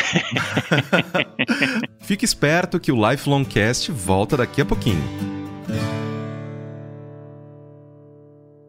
Fique 2.02 2.24
esperto 2.24 2.80
que 2.80 2.92
o 2.92 3.10
Lifelong 3.10 3.44
Cast 3.44 3.90
volta 3.92 4.36
daqui 4.36 4.60
a 4.60 4.66
pouquinho. 4.66 5.02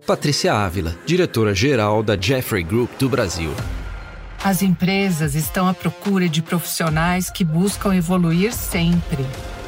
Patrícia 0.05 0.53
Ávila, 0.53 0.95
diretora-geral 1.05 2.03
da 2.03 2.19
Jeffrey 2.19 2.63
Group 2.63 2.91
do 2.97 3.09
Brasil. 3.09 3.51
As 4.43 4.61
empresas 4.61 5.35
estão 5.35 5.67
à 5.67 5.73
procura 5.73 6.27
de 6.27 6.41
profissionais 6.41 7.29
que 7.29 7.43
buscam 7.43 7.95
evoluir 7.95 8.53
sempre 8.53 9.25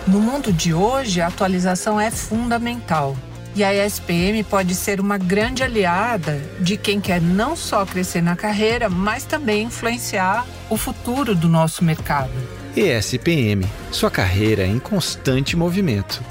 no 0.07 0.19
mundo 0.19 0.51
de 0.51 0.73
hoje, 0.73 1.21
a 1.21 1.27
atualização 1.27 1.99
é 1.99 2.11
fundamental. 2.11 3.15
E 3.55 3.63
a 3.63 3.85
ESPM 3.85 4.43
pode 4.43 4.73
ser 4.73 4.99
uma 4.99 5.17
grande 5.17 5.63
aliada 5.63 6.41
de 6.59 6.75
quem 6.75 6.99
quer 6.99 7.21
não 7.21 7.55
só 7.55 7.85
crescer 7.85 8.21
na 8.21 8.35
carreira, 8.35 8.89
mas 8.89 9.25
também 9.25 9.63
influenciar 9.63 10.45
o 10.69 10.75
futuro 10.75 11.35
do 11.35 11.47
nosso 11.47 11.83
mercado. 11.83 12.31
ESPM, 12.75 13.63
sua 13.91 14.09
carreira 14.09 14.65
em 14.65 14.79
constante 14.79 15.55
movimento. 15.55 16.23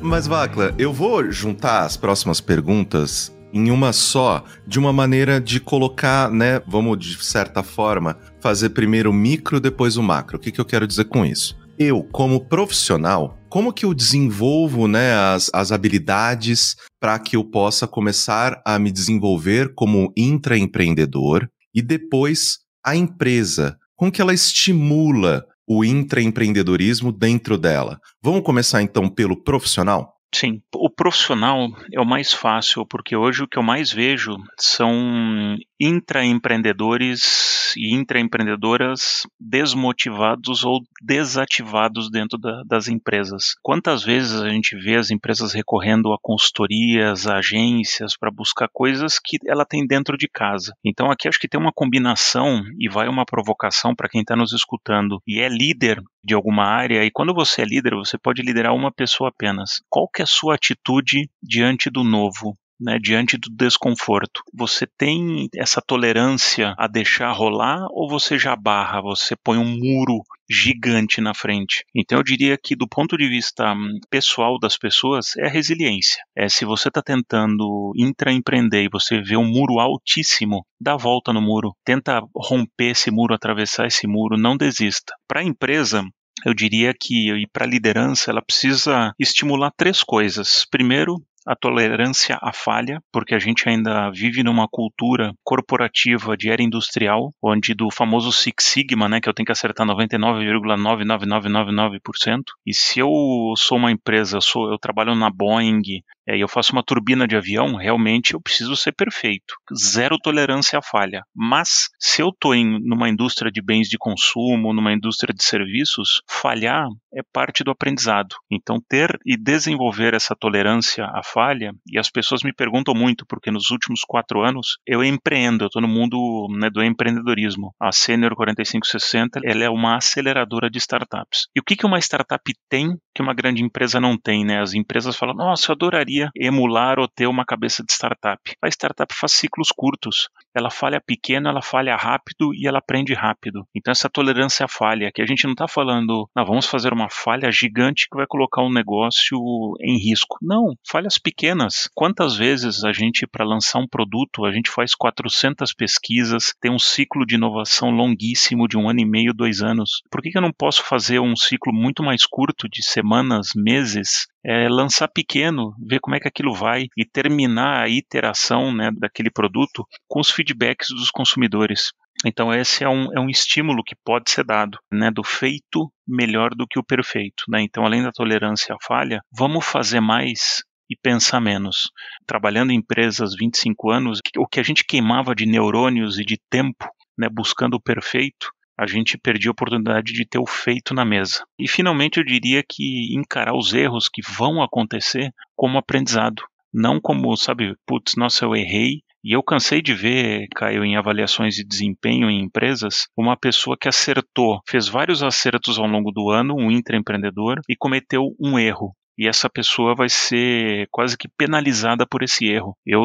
Mas, 0.00 0.28
Vacla, 0.28 0.72
eu 0.78 0.92
vou 0.92 1.28
juntar 1.32 1.80
as 1.80 1.96
próximas 1.96 2.40
perguntas 2.40 3.34
em 3.54 3.70
uma 3.70 3.92
só, 3.92 4.44
de 4.66 4.80
uma 4.80 4.92
maneira 4.92 5.40
de 5.40 5.60
colocar, 5.60 6.28
né? 6.28 6.60
Vamos, 6.66 6.98
de 6.98 7.24
certa 7.24 7.62
forma, 7.62 8.18
fazer 8.40 8.70
primeiro 8.70 9.10
o 9.10 9.14
micro, 9.14 9.60
depois 9.60 9.96
o 9.96 10.02
macro. 10.02 10.36
O 10.36 10.40
que, 10.40 10.50
que 10.50 10.60
eu 10.60 10.64
quero 10.64 10.88
dizer 10.88 11.04
com 11.04 11.24
isso? 11.24 11.56
Eu, 11.78 12.02
como 12.02 12.44
profissional, 12.44 13.38
como 13.48 13.72
que 13.72 13.84
eu 13.84 13.94
desenvolvo 13.94 14.88
né, 14.88 15.14
as, 15.14 15.50
as 15.54 15.70
habilidades 15.70 16.76
para 17.00 17.18
que 17.18 17.36
eu 17.36 17.44
possa 17.44 17.86
começar 17.86 18.60
a 18.64 18.78
me 18.78 18.90
desenvolver 18.90 19.72
como 19.74 20.12
intraempreendedor 20.16 21.48
e 21.72 21.80
depois 21.80 22.58
a 22.84 22.96
empresa, 22.96 23.76
como 23.96 24.10
que 24.10 24.20
ela 24.20 24.34
estimula 24.34 25.44
o 25.66 25.84
intraempreendedorismo 25.84 27.12
dentro 27.12 27.56
dela? 27.56 27.98
Vamos 28.22 28.42
começar 28.42 28.82
então 28.82 29.08
pelo 29.08 29.42
profissional? 29.42 30.13
Sim, 30.34 30.60
o 30.74 30.90
profissional 30.90 31.68
é 31.92 32.00
o 32.00 32.04
mais 32.04 32.32
fácil, 32.32 32.84
porque 32.84 33.14
hoje 33.14 33.44
o 33.44 33.46
que 33.46 33.56
eu 33.56 33.62
mais 33.62 33.92
vejo 33.92 34.36
são 34.58 35.56
intraempreendedores 35.80 37.74
e 37.76 37.94
intraempreendedoras 37.94 39.26
desmotivados 39.38 40.64
ou 40.64 40.80
desativados 41.02 42.10
dentro 42.10 42.38
da, 42.38 42.62
das 42.64 42.88
empresas. 42.88 43.54
Quantas 43.62 44.02
vezes 44.02 44.40
a 44.40 44.48
gente 44.48 44.76
vê 44.76 44.96
as 44.96 45.10
empresas 45.10 45.52
recorrendo 45.52 46.12
a 46.12 46.18
consultorias, 46.20 47.26
a 47.26 47.38
agências 47.38 48.16
para 48.16 48.30
buscar 48.30 48.68
coisas 48.72 49.18
que 49.18 49.38
ela 49.46 49.64
tem 49.64 49.86
dentro 49.86 50.16
de 50.16 50.28
casa? 50.28 50.72
Então 50.84 51.10
aqui 51.10 51.28
acho 51.28 51.40
que 51.40 51.48
tem 51.48 51.60
uma 51.60 51.72
combinação 51.72 52.62
e 52.78 52.88
vai 52.88 53.08
uma 53.08 53.24
provocação 53.24 53.94
para 53.94 54.08
quem 54.08 54.20
está 54.20 54.36
nos 54.36 54.52
escutando 54.52 55.20
e 55.26 55.40
é 55.40 55.48
líder 55.48 56.00
de 56.24 56.34
alguma 56.34 56.64
área 56.64 57.04
e 57.04 57.10
quando 57.10 57.34
você 57.34 57.62
é 57.62 57.64
líder 57.64 57.94
você 57.94 58.16
pode 58.16 58.42
liderar 58.42 58.74
uma 58.74 58.92
pessoa 58.92 59.30
apenas. 59.30 59.82
Qual 59.88 60.08
que 60.08 60.22
é 60.22 60.24
a 60.24 60.26
sua 60.26 60.54
atitude 60.54 61.28
diante 61.42 61.90
do 61.90 62.04
novo? 62.04 62.56
Né, 62.84 62.98
diante 63.00 63.38
do 63.38 63.48
desconforto. 63.50 64.42
Você 64.52 64.86
tem 64.86 65.48
essa 65.56 65.80
tolerância 65.80 66.74
a 66.78 66.86
deixar 66.86 67.32
rolar 67.32 67.86
ou 67.90 68.08
você 68.08 68.38
já 68.38 68.54
barra, 68.54 69.00
você 69.00 69.34
põe 69.34 69.56
um 69.56 69.64
muro 69.64 70.22
gigante 70.48 71.22
na 71.22 71.32
frente. 71.32 71.84
Então 71.94 72.18
eu 72.18 72.22
diria 72.22 72.58
que 72.62 72.76
do 72.76 72.86
ponto 72.86 73.16
de 73.16 73.26
vista 73.26 73.72
hum, 73.72 73.98
pessoal 74.10 74.58
das 74.58 74.76
pessoas 74.76 75.34
é 75.38 75.46
a 75.46 75.50
resiliência. 75.50 76.22
É 76.36 76.48
se 76.48 76.66
você 76.66 76.88
está 76.88 77.00
tentando 77.00 77.92
intraempreender 77.96 78.84
e 78.84 78.90
você 78.92 79.22
vê 79.22 79.36
um 79.36 79.48
muro 79.48 79.78
altíssimo, 79.80 80.66
dá 80.78 80.96
volta 80.96 81.32
no 81.32 81.40
muro, 81.40 81.74
tenta 81.82 82.20
romper 82.36 82.90
esse 82.90 83.10
muro, 83.10 83.34
atravessar 83.34 83.86
esse 83.86 84.06
muro, 84.06 84.36
não 84.36 84.56
desista. 84.56 85.14
Para 85.26 85.40
a 85.40 85.44
empresa, 85.44 86.04
eu 86.44 86.52
diria 86.52 86.92
que 86.92 87.32
e 87.32 87.46
para 87.46 87.64
a 87.64 87.68
liderança 87.68 88.30
ela 88.30 88.42
precisa 88.42 89.14
estimular 89.18 89.72
três 89.76 90.02
coisas. 90.02 90.66
Primeiro, 90.70 91.22
a 91.46 91.54
tolerância 91.54 92.38
à 92.40 92.52
falha, 92.52 93.00
porque 93.12 93.34
a 93.34 93.38
gente 93.38 93.68
ainda 93.68 94.10
vive 94.10 94.42
numa 94.42 94.66
cultura 94.68 95.32
corporativa 95.42 96.34
de 96.36 96.50
era 96.50 96.62
industrial, 96.62 97.32
onde 97.42 97.74
do 97.74 97.90
famoso 97.90 98.32
Six 98.32 98.64
Sigma, 98.64 99.08
né, 99.08 99.20
que 99.20 99.28
eu 99.28 99.34
tenho 99.34 99.46
que 99.46 99.52
acertar 99.52 99.86
99,99999%, 99.86 102.42
e 102.66 102.72
se 102.72 103.00
eu 103.00 103.10
sou 103.56 103.76
uma 103.78 103.92
empresa, 103.92 104.40
sou, 104.40 104.70
eu 104.70 104.78
trabalho 104.78 105.14
na 105.14 105.30
Boeing, 105.30 105.82
é, 106.28 106.36
eu 106.36 106.48
faço 106.48 106.72
uma 106.72 106.82
turbina 106.82 107.26
de 107.26 107.36
avião, 107.36 107.76
realmente 107.76 108.34
eu 108.34 108.40
preciso 108.40 108.76
ser 108.76 108.92
perfeito. 108.92 109.54
Zero 109.76 110.18
tolerância 110.18 110.78
à 110.78 110.82
falha. 110.82 111.22
Mas, 111.34 111.88
se 111.98 112.22
eu 112.22 112.28
estou 112.28 112.54
em 112.54 112.78
numa 112.80 113.08
indústria 113.08 113.50
de 113.50 113.62
bens 113.62 113.88
de 113.88 113.98
consumo, 113.98 114.72
numa 114.72 114.92
indústria 114.92 115.34
de 115.34 115.44
serviços, 115.44 116.22
falhar 116.28 116.86
é 117.14 117.22
parte 117.32 117.62
do 117.62 117.70
aprendizado. 117.70 118.34
Então, 118.50 118.78
ter 118.88 119.18
e 119.24 119.36
desenvolver 119.36 120.14
essa 120.14 120.34
tolerância 120.34 121.04
à 121.06 121.22
falha, 121.22 121.72
e 121.86 121.98
as 121.98 122.10
pessoas 122.10 122.42
me 122.42 122.52
perguntam 122.52 122.94
muito, 122.94 123.24
porque 123.26 123.50
nos 123.50 123.70
últimos 123.70 124.00
quatro 124.06 124.42
anos 124.42 124.78
eu 124.86 125.04
empreendo, 125.04 125.64
eu 125.64 125.66
estou 125.66 125.80
no 125.80 125.88
mundo 125.88 126.48
né, 126.50 126.68
do 126.70 126.82
empreendedorismo. 126.82 127.72
A 127.80 127.92
Senior 127.92 128.34
4560 128.34 129.40
ela 129.44 129.64
é 129.64 129.70
uma 129.70 129.96
aceleradora 129.96 130.68
de 130.68 130.78
startups. 130.78 131.46
E 131.54 131.60
o 131.60 131.62
que, 131.62 131.76
que 131.76 131.86
uma 131.86 131.98
startup 131.98 132.42
tem 132.68 132.96
que 133.14 133.22
uma 133.22 133.34
grande 133.34 133.62
empresa 133.62 134.00
não 134.00 134.18
tem? 134.18 134.44
Né? 134.44 134.60
As 134.60 134.74
empresas 134.74 135.16
falam, 135.16 135.34
nossa, 135.34 135.70
eu 135.70 135.74
adoraria 135.74 136.13
emular 136.36 136.98
ou 136.98 137.08
ter 137.08 137.26
uma 137.26 137.44
cabeça 137.44 137.82
de 137.82 137.92
startup. 137.92 138.40
A 138.62 138.68
startup 138.68 139.14
faz 139.14 139.32
ciclos 139.32 139.68
curtos. 139.68 140.28
Ela 140.54 140.70
falha 140.70 141.00
pequeno, 141.00 141.48
ela 141.48 141.62
falha 141.62 141.96
rápido 141.96 142.54
e 142.54 142.66
ela 142.66 142.78
aprende 142.78 143.12
rápido. 143.12 143.66
Então 143.74 143.92
essa 143.92 144.08
tolerância 144.08 144.64
à 144.64 144.68
falha, 144.68 145.10
que 145.12 145.22
a 145.22 145.26
gente 145.26 145.44
não 145.44 145.52
está 145.52 145.66
falando, 145.66 146.28
vamos 146.34 146.66
fazer 146.66 146.92
uma 146.92 147.08
falha 147.10 147.50
gigante 147.50 148.08
que 148.10 148.16
vai 148.16 148.26
colocar 148.26 148.62
um 148.62 148.72
negócio 148.72 149.38
em 149.80 149.98
risco. 149.98 150.38
Não, 150.40 150.74
falhas 150.86 151.18
pequenas. 151.18 151.88
Quantas 151.94 152.36
vezes 152.36 152.84
a 152.84 152.92
gente, 152.92 153.26
para 153.26 153.44
lançar 153.44 153.78
um 153.78 153.88
produto, 153.88 154.44
a 154.44 154.52
gente 154.52 154.70
faz 154.70 154.94
400 154.94 155.72
pesquisas, 155.74 156.54
tem 156.60 156.70
um 156.70 156.78
ciclo 156.78 157.26
de 157.26 157.34
inovação 157.34 157.90
longuíssimo 157.90 158.68
de 158.68 158.76
um 158.76 158.88
ano 158.88 159.00
e 159.00 159.04
meio, 159.04 159.34
dois 159.34 159.62
anos. 159.62 160.02
Por 160.10 160.22
que, 160.22 160.30
que 160.30 160.38
eu 160.38 160.42
não 160.42 160.52
posso 160.52 160.82
fazer 160.84 161.20
um 161.20 161.36
ciclo 161.36 161.72
muito 161.72 162.02
mais 162.02 162.26
curto, 162.26 162.68
de 162.68 162.82
semanas, 162.82 163.50
meses, 163.54 164.26
é, 164.44 164.68
lançar 164.68 165.08
pequeno, 165.08 165.74
ver 165.84 166.00
como 166.00 166.14
é 166.14 166.20
que 166.20 166.28
aquilo 166.28 166.54
vai 166.54 166.86
e 166.96 167.04
terminar 167.04 167.82
a 167.82 167.88
iteração 167.88 168.72
né, 168.72 168.90
daquele 168.96 169.30
produto 169.30 169.86
com 170.06 170.20
os 170.20 170.30
feedbacks 170.30 170.88
dos 170.88 171.10
consumidores. 171.10 171.92
Então 172.24 172.52
esse 172.52 172.84
é 172.84 172.88
um, 172.88 173.12
é 173.16 173.20
um 173.20 173.28
estímulo 173.28 173.82
que 173.82 173.96
pode 174.04 174.30
ser 174.30 174.44
dado, 174.44 174.78
né, 174.92 175.10
do 175.10 175.24
feito 175.24 175.90
melhor 176.06 176.50
do 176.54 176.66
que 176.66 176.78
o 176.78 176.84
perfeito. 176.84 177.44
Né? 177.48 177.62
Então 177.62 177.84
além 177.84 178.02
da 178.02 178.12
tolerância 178.12 178.74
à 178.74 178.78
falha, 178.86 179.20
vamos 179.32 179.64
fazer 179.64 180.00
mais 180.00 180.62
e 180.90 180.96
pensar 180.96 181.40
menos. 181.40 181.90
Trabalhando 182.26 182.70
em 182.70 182.76
empresas 182.76 183.34
25 183.34 183.90
anos, 183.90 184.20
o 184.36 184.46
que 184.46 184.60
a 184.60 184.62
gente 184.62 184.84
queimava 184.84 185.34
de 185.34 185.46
neurônios 185.46 186.18
e 186.18 186.24
de 186.24 186.38
tempo, 186.50 186.86
né, 187.16 187.28
buscando 187.30 187.74
o 187.74 187.82
perfeito, 187.82 188.50
a 188.78 188.86
gente 188.86 189.16
perdia 189.16 189.50
a 189.50 189.52
oportunidade 189.52 190.12
de 190.12 190.26
ter 190.26 190.38
o 190.38 190.46
feito 190.46 190.94
na 190.94 191.04
mesa. 191.04 191.44
E 191.58 191.68
finalmente 191.68 192.18
eu 192.18 192.24
diria 192.24 192.62
que 192.68 193.14
encarar 193.16 193.56
os 193.56 193.72
erros 193.72 194.08
que 194.12 194.22
vão 194.22 194.62
acontecer 194.62 195.30
como 195.56 195.78
aprendizado, 195.78 196.42
não 196.72 197.00
como, 197.00 197.36
sabe, 197.36 197.74
putz, 197.86 198.14
nossa, 198.16 198.44
eu 198.44 198.54
errei. 198.54 199.02
E 199.22 199.34
eu 199.34 199.42
cansei 199.42 199.80
de 199.80 199.94
ver, 199.94 200.46
Caio, 200.54 200.84
em 200.84 200.96
avaliações 200.96 201.54
de 201.54 201.64
desempenho 201.64 202.28
em 202.28 202.42
empresas, 202.42 203.06
uma 203.16 203.36
pessoa 203.36 203.76
que 203.80 203.88
acertou, 203.88 204.60
fez 204.68 204.86
vários 204.86 205.22
acertos 205.22 205.78
ao 205.78 205.86
longo 205.86 206.10
do 206.10 206.28
ano, 206.30 206.54
um 206.54 206.70
intraempreendedor, 206.70 207.60
e 207.66 207.74
cometeu 207.74 208.34
um 208.38 208.58
erro 208.58 208.94
e 209.18 209.28
essa 209.28 209.48
pessoa 209.48 209.94
vai 209.94 210.08
ser 210.08 210.88
quase 210.90 211.16
que 211.16 211.28
penalizada 211.28 212.06
por 212.06 212.22
esse 212.22 212.46
erro. 212.46 212.76
Eu 212.86 213.02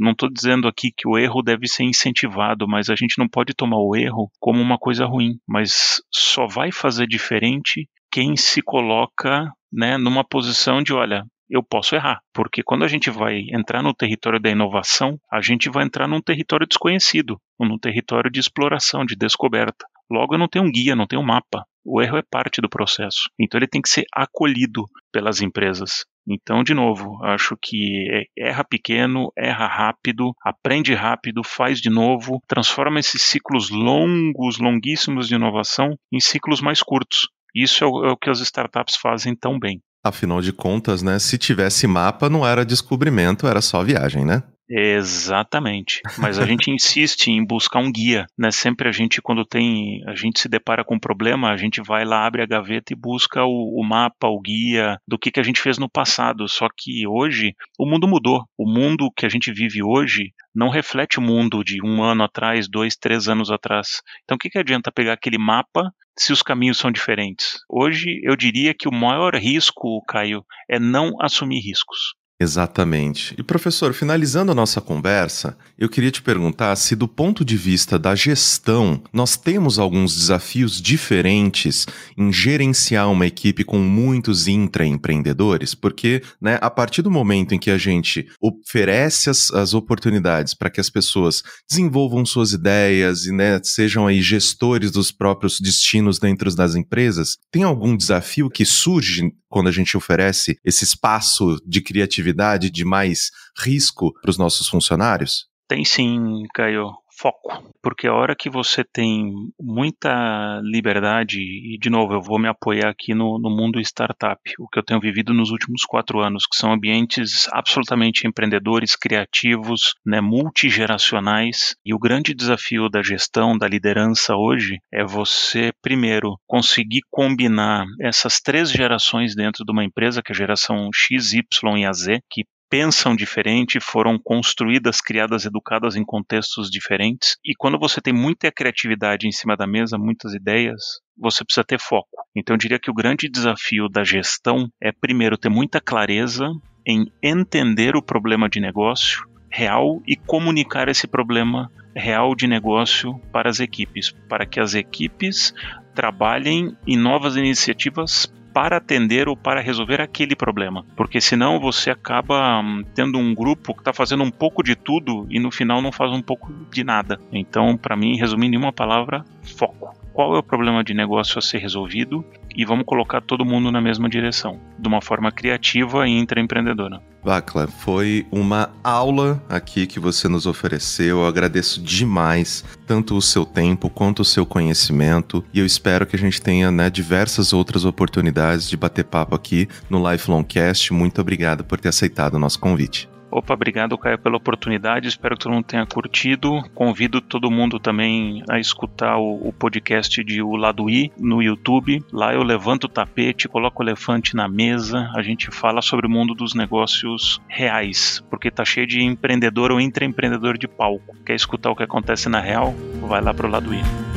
não 0.00 0.12
estou 0.12 0.30
dizendo 0.30 0.68
aqui 0.68 0.90
que 0.96 1.08
o 1.08 1.18
erro 1.18 1.42
deve 1.42 1.66
ser 1.66 1.84
incentivado, 1.84 2.66
mas 2.68 2.90
a 2.90 2.94
gente 2.94 3.18
não 3.18 3.28
pode 3.28 3.54
tomar 3.54 3.78
o 3.78 3.96
erro 3.96 4.30
como 4.38 4.60
uma 4.60 4.78
coisa 4.78 5.06
ruim, 5.06 5.38
mas 5.48 6.02
só 6.12 6.46
vai 6.46 6.70
fazer 6.70 7.06
diferente 7.06 7.88
quem 8.10 8.36
se 8.36 8.62
coloca 8.62 9.50
né, 9.72 9.98
numa 9.98 10.24
posição 10.24 10.82
de, 10.82 10.92
olha, 10.92 11.24
eu 11.48 11.62
posso 11.62 11.94
errar, 11.94 12.20
porque 12.32 12.62
quando 12.62 12.84
a 12.84 12.88
gente 12.88 13.10
vai 13.10 13.42
entrar 13.52 13.82
no 13.82 13.94
território 13.94 14.40
da 14.40 14.50
inovação, 14.50 15.18
a 15.30 15.40
gente 15.40 15.70
vai 15.70 15.84
entrar 15.84 16.08
num 16.08 16.20
território 16.20 16.66
desconhecido, 16.66 17.40
num 17.58 17.78
território 17.78 18.30
de 18.30 18.40
exploração, 18.40 19.04
de 19.04 19.14
descoberta. 19.14 19.86
Logo, 20.10 20.34
eu 20.34 20.38
não 20.38 20.48
tenho 20.48 20.64
um 20.64 20.70
guia, 20.70 20.96
não 20.96 21.06
tenho 21.06 21.22
um 21.22 21.26
mapa. 21.26 21.64
O 21.84 22.02
erro 22.02 22.16
é 22.18 22.22
parte 22.28 22.60
do 22.60 22.68
processo. 22.68 23.30
Então, 23.38 23.58
ele 23.58 23.68
tem 23.68 23.80
que 23.80 23.88
ser 23.88 24.04
acolhido 24.12 24.84
pelas 25.12 25.40
empresas. 25.40 26.04
Então, 26.28 26.64
de 26.64 26.74
novo, 26.74 27.22
acho 27.24 27.56
que 27.60 28.08
é, 28.10 28.48
erra 28.48 28.64
pequeno, 28.64 29.30
erra 29.38 29.68
rápido, 29.68 30.32
aprende 30.44 30.92
rápido, 30.92 31.42
faz 31.44 31.80
de 31.80 31.88
novo, 31.88 32.40
transforma 32.48 32.98
esses 32.98 33.22
ciclos 33.22 33.70
longos, 33.70 34.58
longuíssimos 34.58 35.28
de 35.28 35.36
inovação 35.36 35.96
em 36.12 36.18
ciclos 36.18 36.60
mais 36.60 36.82
curtos. 36.82 37.28
Isso 37.54 37.84
é 37.84 37.86
o, 37.86 38.04
é 38.04 38.12
o 38.12 38.16
que 38.16 38.28
as 38.28 38.40
startups 38.40 38.96
fazem 38.96 39.36
tão 39.36 39.58
bem. 39.58 39.80
Afinal 40.04 40.40
de 40.40 40.52
contas, 40.52 41.02
né, 41.02 41.18
se 41.18 41.38
tivesse 41.38 41.86
mapa, 41.86 42.28
não 42.28 42.46
era 42.46 42.64
descobrimento, 42.64 43.46
era 43.46 43.60
só 43.60 43.82
viagem, 43.82 44.24
né? 44.24 44.42
Exatamente. 44.68 46.00
Mas 46.18 46.38
a 46.38 46.44
gente 46.44 46.70
insiste 46.70 47.28
em 47.28 47.44
buscar 47.44 47.78
um 47.78 47.90
guia, 47.90 48.26
né? 48.36 48.50
Sempre 48.50 48.88
a 48.88 48.92
gente, 48.92 49.22
quando 49.22 49.44
tem, 49.44 50.02
a 50.06 50.14
gente 50.14 50.40
se 50.40 50.48
depara 50.48 50.84
com 50.84 50.96
um 50.96 51.00
problema, 51.00 51.50
a 51.50 51.56
gente 51.56 51.80
vai 51.80 52.04
lá, 52.04 52.26
abre 52.26 52.42
a 52.42 52.46
gaveta 52.46 52.92
e 52.92 52.96
busca 52.96 53.44
o, 53.44 53.80
o 53.80 53.84
mapa, 53.84 54.26
o 54.26 54.40
guia 54.40 54.98
do 55.06 55.18
que, 55.18 55.30
que 55.30 55.40
a 55.40 55.42
gente 55.42 55.60
fez 55.60 55.78
no 55.78 55.88
passado. 55.88 56.48
Só 56.48 56.66
que 56.76 57.06
hoje 57.06 57.54
o 57.78 57.86
mundo 57.86 58.08
mudou. 58.08 58.44
O 58.58 58.68
mundo 58.68 59.10
que 59.16 59.24
a 59.24 59.28
gente 59.28 59.52
vive 59.52 59.82
hoje 59.82 60.32
não 60.54 60.68
reflete 60.68 61.18
o 61.18 61.22
mundo 61.22 61.62
de 61.62 61.80
um 61.84 62.02
ano 62.02 62.24
atrás, 62.24 62.68
dois, 62.68 62.96
três 62.96 63.28
anos 63.28 63.50
atrás. 63.50 64.00
Então 64.24 64.36
o 64.36 64.38
que, 64.38 64.50
que 64.50 64.58
adianta 64.58 64.90
pegar 64.90 65.12
aquele 65.12 65.38
mapa 65.38 65.92
se 66.18 66.32
os 66.32 66.42
caminhos 66.42 66.78
são 66.78 66.90
diferentes? 66.90 67.58
Hoje 67.68 68.20
eu 68.24 68.34
diria 68.34 68.74
que 68.74 68.88
o 68.88 68.94
maior 68.94 69.36
risco, 69.36 70.02
Caio, 70.08 70.44
é 70.68 70.78
não 70.80 71.12
assumir 71.20 71.60
riscos. 71.60 72.16
Exatamente. 72.38 73.34
E 73.38 73.42
professor, 73.42 73.94
finalizando 73.94 74.52
a 74.52 74.54
nossa 74.54 74.78
conversa, 74.78 75.56
eu 75.78 75.88
queria 75.88 76.10
te 76.10 76.20
perguntar 76.20 76.76
se, 76.76 76.94
do 76.94 77.08
ponto 77.08 77.42
de 77.42 77.56
vista 77.56 77.98
da 77.98 78.14
gestão, 78.14 79.02
nós 79.10 79.38
temos 79.38 79.78
alguns 79.78 80.14
desafios 80.14 80.80
diferentes 80.80 81.86
em 82.16 82.30
gerenciar 82.30 83.10
uma 83.10 83.26
equipe 83.26 83.64
com 83.64 83.78
muitos 83.78 84.48
intraempreendedores, 84.48 85.74
porque, 85.74 86.22
né, 86.38 86.58
a 86.60 86.68
partir 86.68 87.00
do 87.00 87.10
momento 87.10 87.54
em 87.54 87.58
que 87.58 87.70
a 87.70 87.78
gente 87.78 88.26
oferece 88.38 89.30
as, 89.30 89.50
as 89.52 89.72
oportunidades 89.72 90.52
para 90.52 90.68
que 90.68 90.80
as 90.80 90.90
pessoas 90.90 91.42
desenvolvam 91.66 92.26
suas 92.26 92.52
ideias 92.52 93.24
e 93.24 93.32
né, 93.32 93.58
sejam 93.62 94.06
aí 94.06 94.20
gestores 94.20 94.90
dos 94.90 95.10
próprios 95.10 95.58
destinos 95.58 96.18
dentro 96.18 96.54
das 96.54 96.74
empresas, 96.74 97.38
tem 97.50 97.62
algum 97.62 97.96
desafio 97.96 98.50
que 98.50 98.66
surge 98.66 99.32
quando 99.56 99.68
a 99.68 99.72
gente 99.72 99.96
oferece 99.96 100.60
esse 100.62 100.84
espaço 100.84 101.56
de 101.66 101.80
criatividade, 101.80 102.68
de 102.68 102.84
mais 102.84 103.30
risco 103.58 104.12
para 104.20 104.28
os 104.30 104.36
nossos 104.36 104.68
funcionários? 104.68 105.46
Tem 105.66 105.82
sim, 105.82 106.42
Caio 106.54 106.92
foco, 107.18 107.62
porque 107.82 108.06
a 108.06 108.12
hora 108.12 108.36
que 108.36 108.50
você 108.50 108.84
tem 108.84 109.32
muita 109.60 110.60
liberdade, 110.62 111.40
e 111.40 111.78
de 111.78 111.90
novo 111.90 112.14
eu 112.14 112.20
vou 112.20 112.38
me 112.38 112.48
apoiar 112.48 112.90
aqui 112.90 113.14
no, 113.14 113.38
no 113.38 113.50
mundo 113.50 113.80
startup, 113.80 114.40
o 114.58 114.68
que 114.68 114.78
eu 114.78 114.84
tenho 114.84 115.00
vivido 115.00 115.32
nos 115.32 115.50
últimos 115.50 115.82
quatro 115.84 116.20
anos, 116.20 116.46
que 116.46 116.56
são 116.56 116.72
ambientes 116.72 117.48
absolutamente 117.52 118.26
empreendedores, 118.26 118.96
criativos, 118.96 119.94
né, 120.04 120.20
multigeracionais, 120.20 121.74
e 121.84 121.94
o 121.94 121.98
grande 121.98 122.34
desafio 122.34 122.88
da 122.88 123.02
gestão, 123.02 123.56
da 123.56 123.66
liderança 123.66 124.34
hoje, 124.36 124.78
é 124.92 125.04
você, 125.04 125.72
primeiro, 125.82 126.38
conseguir 126.46 127.00
combinar 127.10 127.86
essas 128.00 128.40
três 128.40 128.70
gerações 128.70 129.34
dentro 129.34 129.64
de 129.64 129.72
uma 129.72 129.84
empresa, 129.84 130.22
que 130.22 130.32
é 130.32 130.34
a 130.34 130.36
geração 130.38 130.90
X, 130.92 131.32
Y 131.32 131.78
e 131.78 131.86
a 131.86 131.92
Z, 131.92 132.20
que 132.30 132.44
pensam 132.68 133.14
diferente, 133.14 133.80
foram 133.80 134.18
construídas, 134.18 135.00
criadas, 135.00 135.44
educadas 135.44 135.96
em 135.96 136.04
contextos 136.04 136.70
diferentes. 136.70 137.36
E 137.44 137.54
quando 137.56 137.78
você 137.78 138.00
tem 138.00 138.12
muita 138.12 138.50
criatividade 138.50 139.26
em 139.26 139.32
cima 139.32 139.56
da 139.56 139.66
mesa, 139.66 139.98
muitas 139.98 140.34
ideias, 140.34 141.00
você 141.16 141.44
precisa 141.44 141.64
ter 141.64 141.80
foco. 141.80 142.08
Então 142.34 142.54
eu 142.54 142.58
diria 142.58 142.78
que 142.78 142.90
o 142.90 142.94
grande 142.94 143.28
desafio 143.28 143.88
da 143.88 144.04
gestão 144.04 144.68
é 144.82 144.92
primeiro 144.92 145.38
ter 145.38 145.48
muita 145.48 145.80
clareza 145.80 146.46
em 146.86 147.10
entender 147.22 147.96
o 147.96 148.02
problema 148.02 148.48
de 148.48 148.60
negócio 148.60 149.26
real 149.50 150.02
e 150.06 150.16
comunicar 150.16 150.88
esse 150.88 151.06
problema 151.06 151.70
real 151.94 152.34
de 152.34 152.46
negócio 152.46 153.18
para 153.32 153.48
as 153.48 153.58
equipes, 153.58 154.14
para 154.28 154.44
que 154.44 154.60
as 154.60 154.74
equipes 154.74 155.54
trabalhem 155.94 156.76
em 156.86 156.96
novas 156.96 157.36
iniciativas 157.36 158.30
para 158.56 158.78
atender 158.78 159.28
ou 159.28 159.36
para 159.36 159.60
resolver 159.60 160.00
aquele 160.00 160.34
problema. 160.34 160.82
Porque 160.96 161.20
senão 161.20 161.60
você 161.60 161.90
acaba 161.90 162.62
hum, 162.62 162.82
tendo 162.94 163.18
um 163.18 163.34
grupo 163.34 163.74
que 163.74 163.82
está 163.82 163.92
fazendo 163.92 164.22
um 164.22 164.30
pouco 164.30 164.62
de 164.62 164.74
tudo 164.74 165.26
e 165.28 165.38
no 165.38 165.50
final 165.50 165.82
não 165.82 165.92
faz 165.92 166.10
um 166.10 166.22
pouco 166.22 166.50
de 166.72 166.82
nada. 166.82 167.20
Então, 167.30 167.76
para 167.76 167.94
mim, 167.94 168.16
resumindo 168.16 168.56
em 168.56 168.58
uma 168.58 168.72
palavra, 168.72 169.22
foco. 169.58 169.94
Qual 170.14 170.34
é 170.34 170.38
o 170.38 170.42
problema 170.42 170.82
de 170.82 170.94
negócio 170.94 171.38
a 171.38 171.42
ser 171.42 171.58
resolvido 171.58 172.24
e 172.56 172.64
vamos 172.64 172.86
colocar 172.86 173.20
todo 173.20 173.44
mundo 173.44 173.70
na 173.70 173.80
mesma 173.80 174.08
direção, 174.08 174.58
de 174.78 174.88
uma 174.88 175.02
forma 175.02 175.30
criativa 175.30 176.08
e 176.08 176.18
intraempreendedora. 176.18 177.00
Bacla, 177.22 177.66
foi 177.66 178.24
uma 178.30 178.70
aula 178.84 179.42
aqui 179.48 179.86
que 179.86 179.98
você 179.98 180.28
nos 180.28 180.46
ofereceu. 180.46 181.18
Eu 181.18 181.26
agradeço 181.26 181.82
demais 181.82 182.64
tanto 182.86 183.16
o 183.16 183.22
seu 183.22 183.44
tempo 183.44 183.90
quanto 183.90 184.20
o 184.20 184.24
seu 184.24 184.46
conhecimento 184.46 185.44
e 185.52 185.58
eu 185.58 185.66
espero 185.66 186.06
que 186.06 186.14
a 186.14 186.18
gente 186.18 186.40
tenha 186.40 186.70
né, 186.70 186.88
diversas 186.88 187.52
outras 187.52 187.84
oportunidades 187.84 188.70
de 188.70 188.76
bater 188.76 189.04
papo 189.04 189.34
aqui 189.34 189.68
no 189.90 190.10
Lifelong 190.10 190.44
Cast. 190.44 190.92
Muito 190.92 191.20
obrigado 191.20 191.64
por 191.64 191.80
ter 191.80 191.88
aceitado 191.88 192.34
o 192.34 192.38
nosso 192.38 192.60
convite. 192.60 193.08
Opa, 193.30 193.54
obrigado, 193.54 193.98
Caio, 193.98 194.18
pela 194.18 194.36
oportunidade. 194.36 195.08
Espero 195.08 195.36
que 195.36 195.42
todo 195.42 195.52
mundo 195.52 195.64
tenha 195.64 195.84
curtido. 195.84 196.62
Convido 196.74 197.20
todo 197.20 197.50
mundo 197.50 197.78
também 197.78 198.42
a 198.48 198.58
escutar 198.58 199.18
o, 199.18 199.48
o, 199.48 199.52
podcast 199.52 200.22
de 200.22 200.40
O 200.42 200.56
Lado 200.56 200.88
I 200.88 201.12
no 201.18 201.42
YouTube. 201.42 202.02
Lá 202.12 202.32
eu 202.32 202.42
levanto 202.42 202.84
o 202.84 202.88
tapete, 202.88 203.48
coloco 203.48 203.82
o 203.82 203.84
elefante 203.84 204.36
na 204.36 204.48
mesa. 204.48 205.10
A 205.14 205.22
gente 205.22 205.50
fala 205.50 205.82
sobre 205.82 206.06
o 206.06 206.10
mundo 206.10 206.34
dos 206.34 206.54
negócios 206.54 207.40
reais, 207.48 208.24
porque 208.30 208.50
tá 208.50 208.64
cheio 208.64 208.86
de 208.86 209.02
empreendedor 209.02 209.72
ou 209.72 209.80
intraempreendedor 209.80 210.56
de 210.56 210.68
palco. 210.68 211.16
Quer 211.24 211.34
escutar 211.34 211.70
o 211.70 211.76
que 211.76 211.82
acontece 211.82 212.28
na 212.28 212.40
real? 212.40 212.74
Vai 213.00 213.20
lá 213.20 213.34
pro 213.34 213.48
Lado 213.48 213.74
I. 213.74 214.15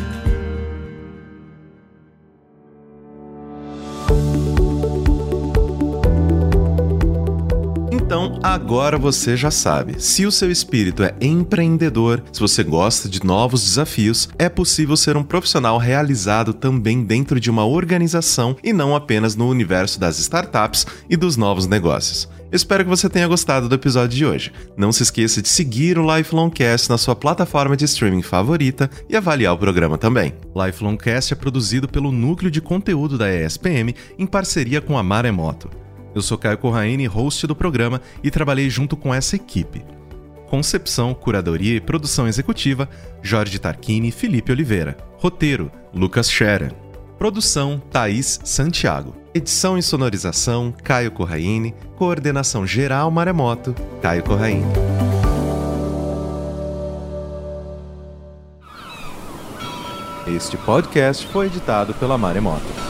Então, 8.30 8.40
agora 8.44 8.98
você 8.98 9.36
já 9.36 9.50
sabe. 9.50 10.02
Se 10.02 10.26
o 10.26 10.32
seu 10.32 10.52
espírito 10.52 11.04
é 11.04 11.14
empreendedor, 11.20 12.24
se 12.32 12.40
você 12.40 12.64
gosta 12.64 13.10
de 13.10 13.24
novos 13.26 13.64
desafios, 13.64 14.30
é 14.38 14.48
possível 14.48 14.96
ser 14.96 15.18
um 15.18 15.24
profissional 15.24 15.78
realizado 15.78 16.54
também 16.54 17.04
dentro 17.04 17.40
de 17.40 17.50
uma 17.50 17.66
organização 17.66 18.56
e 18.64 18.72
não 18.72 18.96
apenas 18.96 19.36
no 19.36 19.50
universo 19.50 20.00
das 20.00 20.20
startups 20.20 20.86
e 21.10 21.18
dos 21.18 21.38
novos 21.38 21.66
negócios. 21.66 22.30
Espero 22.52 22.84
que 22.84 22.90
você 22.90 23.08
tenha 23.08 23.28
gostado 23.28 23.70
do 23.70 23.76
episódio 23.76 24.18
de 24.18 24.26
hoje. 24.26 24.52
Não 24.76 24.92
se 24.92 25.04
esqueça 25.04 25.42
de 25.42 25.50
seguir 25.50 26.00
o 26.00 26.18
Lifelong 26.18 26.50
Cast 26.50 26.90
na 26.90 26.98
sua 26.98 27.16
plataforma 27.16 27.78
de 27.78 27.86
streaming 27.86 28.24
favorita 28.24 28.90
e 29.08 29.16
avaliar 29.16 29.54
o 29.54 29.58
programa 29.58 29.98
também. 29.98 30.34
Lifelong 30.56 30.98
Cast 30.98 31.34
é 31.34 31.36
produzido 31.36 31.88
pelo 31.88 32.12
Núcleo 32.12 32.50
de 32.50 32.62
Conteúdo 32.62 33.18
da 33.18 33.32
ESPM 33.32 33.94
em 34.18 34.26
parceria 34.26 34.82
com 34.82 34.98
a 34.98 35.04
Maremoto. 35.04 35.89
Eu 36.14 36.22
sou 36.22 36.38
Caio 36.38 36.58
Corraine, 36.58 37.06
host 37.06 37.46
do 37.46 37.56
programa, 37.56 38.02
e 38.24 38.32
trabalhei 38.32 38.70
junto 38.70 38.98
com 38.98 39.14
essa 39.14 39.36
equipe. 39.36 39.86
Concepção, 40.50 41.14
curadoria 41.14 41.76
e 41.76 41.82
produção 41.82 42.28
executiva: 42.28 42.90
Jorge 43.22 43.60
Tarquini 43.60 44.10
e 44.10 44.12
Felipe 44.12 44.52
Oliveira. 44.52 44.98
Roteiro: 45.18 45.72
Lucas 45.94 46.30
Scherer. 46.30 46.74
Produção: 47.18 47.80
Thaís 47.92 48.40
Santiago. 48.44 49.16
Edição 49.34 49.78
e 49.78 49.84
sonorização: 49.84 50.74
Caio 50.84 51.12
Corraine. 51.12 51.76
Coordenação 51.96 52.66
geral 52.66 53.12
Maremoto: 53.12 53.76
Caio 54.02 54.24
Corraine. 54.24 54.66
Este 60.28 60.58
podcast 60.58 61.26
foi 61.28 61.48
editado 61.48 61.94
pela 61.94 62.18
Maremoto. 62.18 62.89